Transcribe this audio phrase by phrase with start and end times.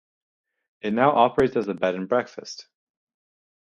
[0.81, 2.65] It now operates as a bed and breakfast.